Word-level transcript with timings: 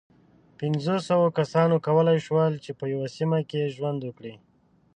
پينځو 0.57 0.95
سوو 1.09 1.27
کسانو 1.37 1.75
کولی 1.87 2.17
شول، 2.25 2.53
چې 2.63 2.71
په 2.79 2.85
یوه 2.93 3.07
سیمه 3.15 3.39
کې 3.49 3.71
ژوند 3.75 3.99
وکړي. 4.03 4.33